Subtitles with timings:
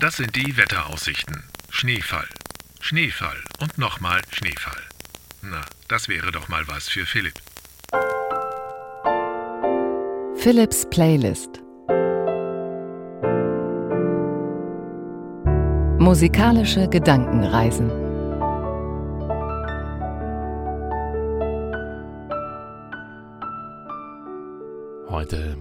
[0.00, 1.44] Das sind die Wetteraussichten.
[1.70, 2.28] Schneefall,
[2.80, 4.82] Schneefall und nochmal Schneefall.
[5.40, 7.34] Na, das wäre doch mal was für Philipp.
[10.36, 11.62] Philips Playlist
[15.98, 18.03] Musikalische Gedankenreisen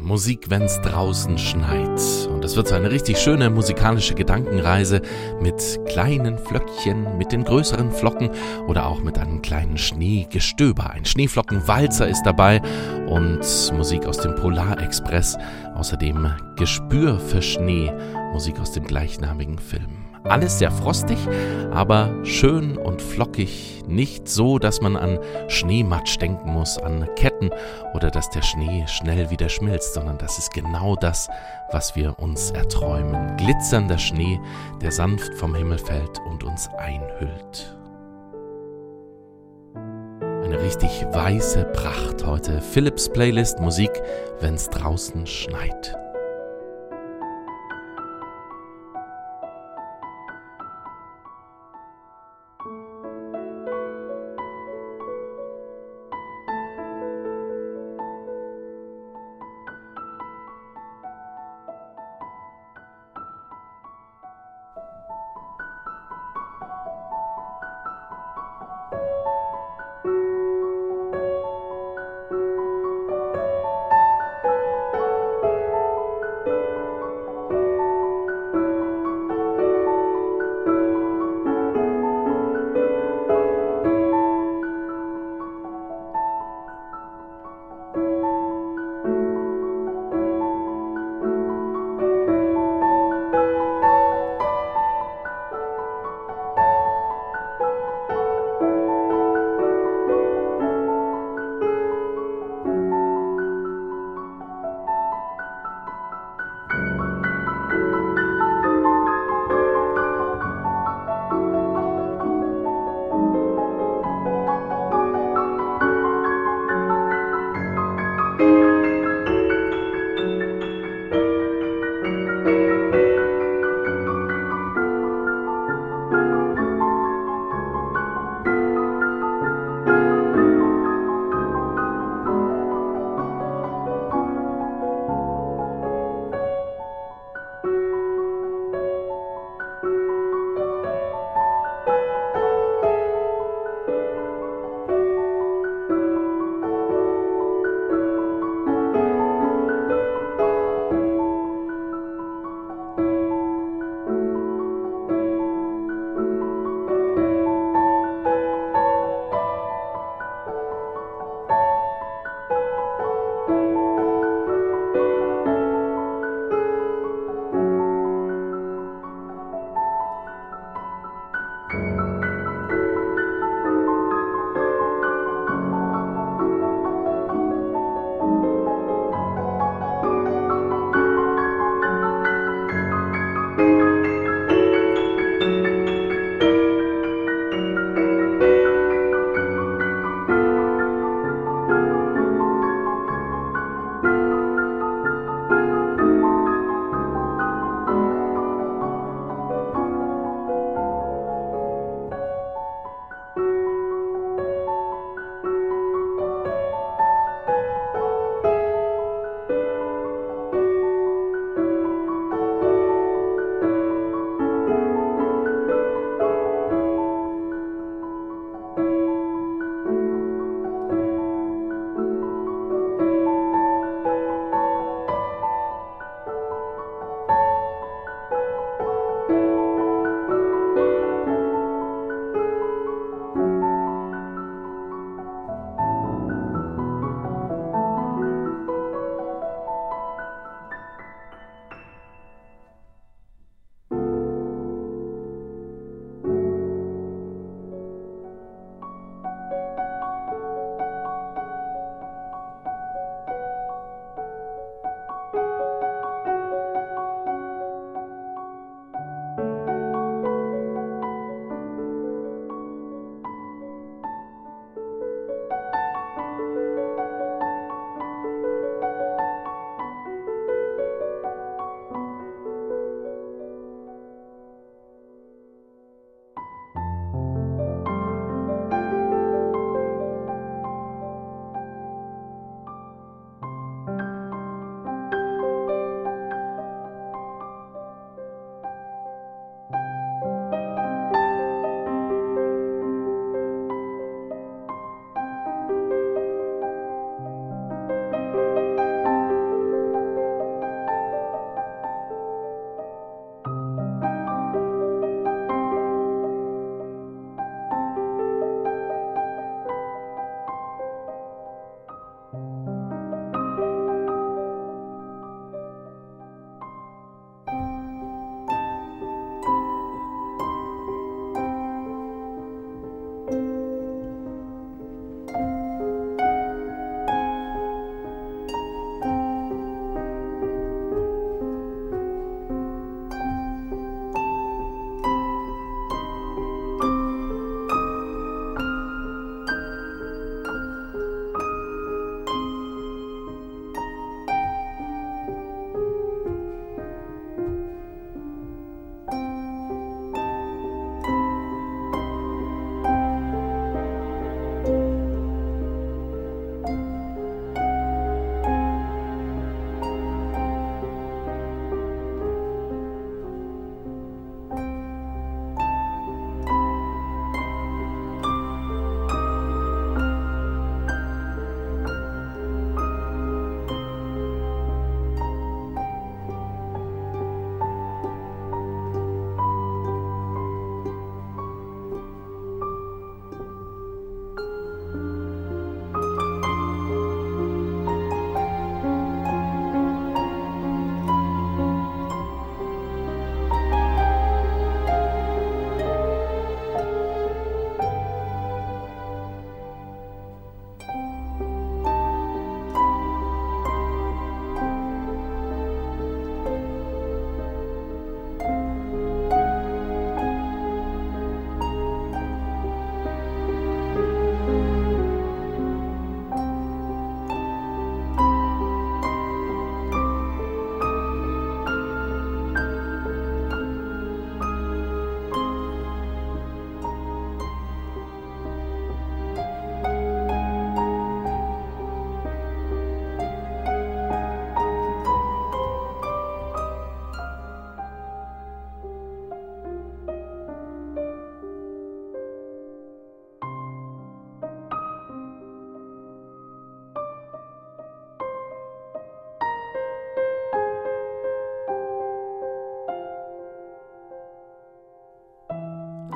[0.04, 2.28] Musik, wenn's draußen schneit.
[2.30, 5.02] Und es wird so eine richtig schöne musikalische Gedankenreise
[5.42, 8.30] mit kleinen Flöckchen, mit den größeren Flocken
[8.68, 10.90] oder auch mit einem kleinen Schneegestöber.
[10.90, 12.62] Ein Schneeflockenwalzer ist dabei
[13.08, 13.40] und
[13.74, 15.38] Musik aus dem Polarexpress.
[15.76, 17.92] Außerdem Gespür für Schnee,
[18.34, 20.04] Musik aus dem gleichnamigen Film.
[20.24, 21.18] Alles sehr frostig,
[21.72, 23.84] aber schön und flockig.
[23.88, 25.20] Nicht so, dass man an
[25.50, 27.52] Schneematsch denken muss, an Ketten
[27.94, 31.30] oder dass der Schnee schnell wieder schmilzt, sondern das ist genau das,
[31.72, 33.36] was wir uns erträumen.
[33.38, 34.40] Glitzernder Schnee,
[34.82, 37.78] der sanft vom Himmel fällt und uns einhüllt.
[40.44, 42.62] Eine richtig weiße Pracht heute.
[42.62, 43.92] Philips Playlist Musik,
[44.40, 45.98] wenn's draußen schneit.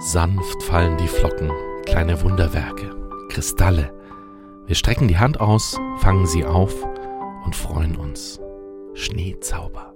[0.08, 1.52] Sanft fallen die Flocken,
[1.86, 2.96] kleine Wunderwerke,
[3.28, 3.94] Kristalle.
[4.66, 6.74] Wir strecken die Hand aus, fangen sie auf
[7.44, 8.40] und freuen uns.
[8.94, 9.87] Schneezauber.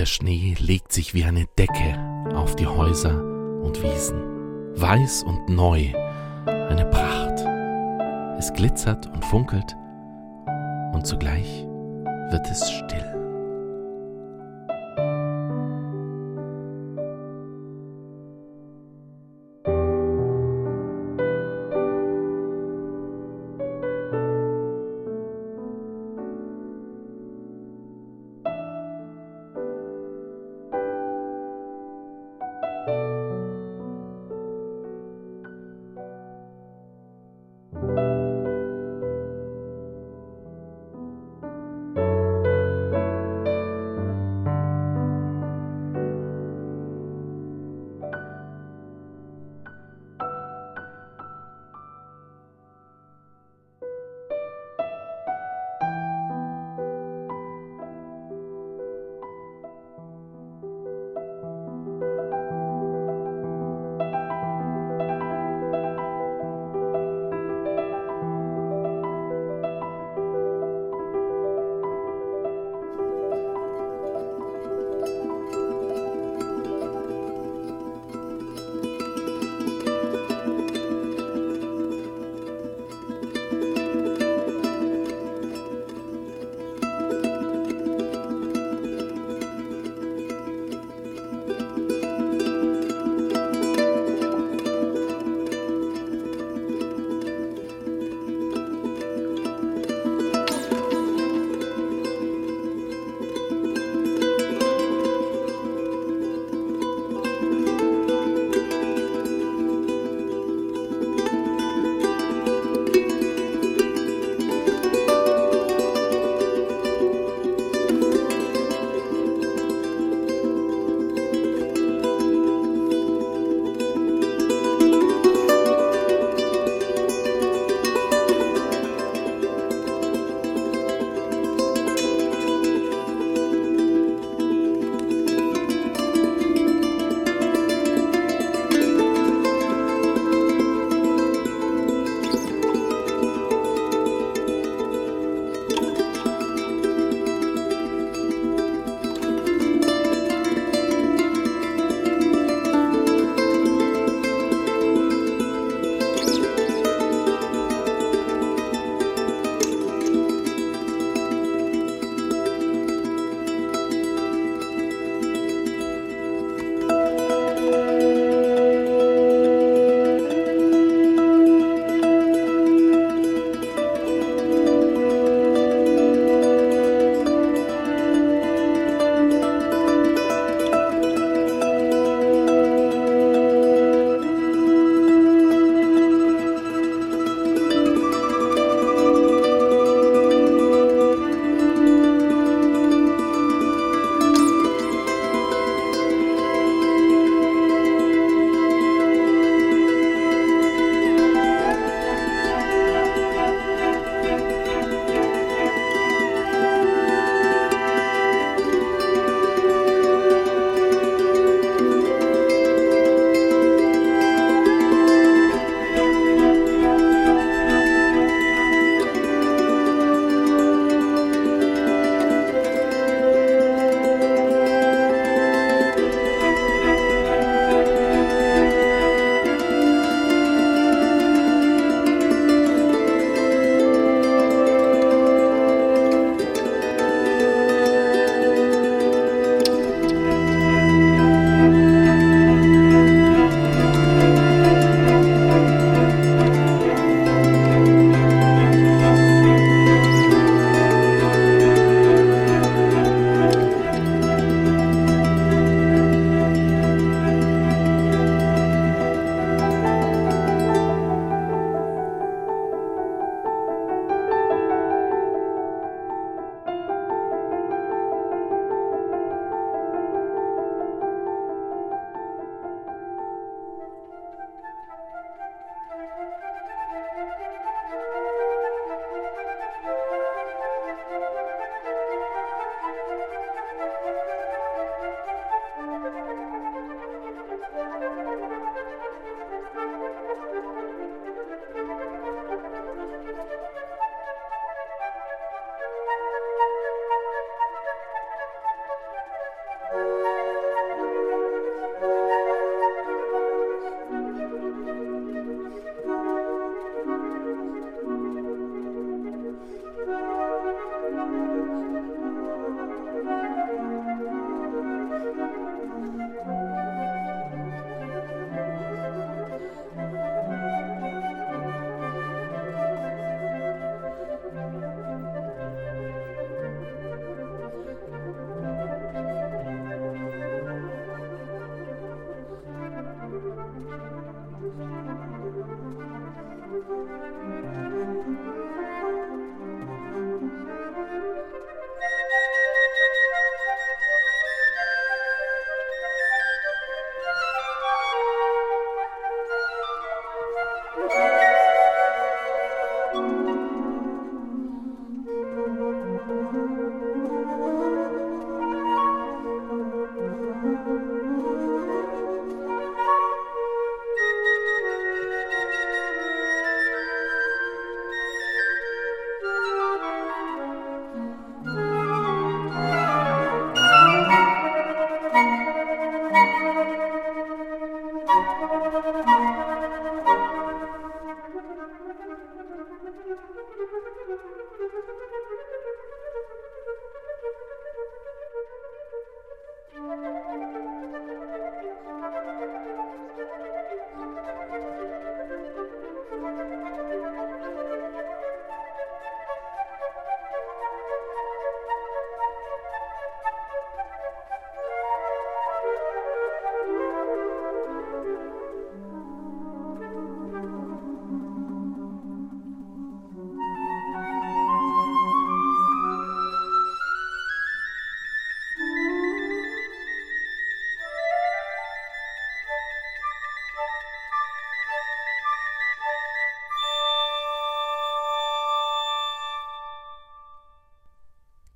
[0.00, 3.22] Der Schnee legt sich wie eine Decke auf die Häuser
[3.62, 4.22] und Wiesen.
[4.80, 5.92] Weiß und neu,
[6.46, 7.44] eine Pracht.
[8.38, 9.76] Es glitzert und funkelt
[10.94, 11.66] und zugleich
[12.30, 13.09] wird es still.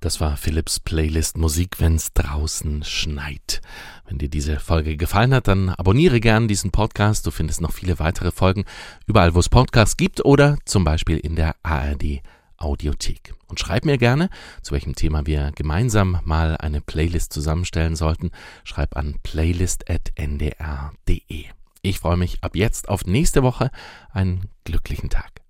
[0.05, 3.59] Das war Philips Playlist Musik, wenn's draußen schneit.
[4.07, 7.25] Wenn dir diese Folge gefallen hat, dann abonniere gern diesen Podcast.
[7.25, 8.65] Du findest noch viele weitere Folgen
[9.07, 12.21] überall, wo es Podcasts gibt oder zum Beispiel in der ARD
[12.57, 13.33] Audiothek.
[13.47, 14.29] Und schreib mir gerne,
[14.61, 18.29] zu welchem Thema wir gemeinsam mal eine Playlist zusammenstellen sollten.
[18.63, 21.45] Schreib an playlist.ndr.de.
[21.81, 23.71] Ich freue mich ab jetzt auf nächste Woche.
[24.11, 25.44] Einen glücklichen Tag.